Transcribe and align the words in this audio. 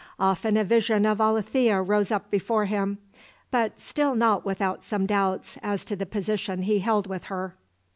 Often 0.19 0.57
a 0.57 0.63
vision 0.63 1.05
of 1.05 1.21
Alethea 1.21 1.79
rose 1.79 2.09
up 2.09 2.31
before 2.31 2.65
him, 2.65 2.97
but 3.51 3.79
still 3.79 4.15
not 4.15 4.43
without 4.43 4.83
some 4.83 5.05
doubts 5.05 5.59
as 5.61 5.85
to 5.85 5.95
the 5.95 6.07
position 6.07 6.63
he 6.63 6.79
held 6.79 7.05
with 7.05 7.25
her. 7.25 7.53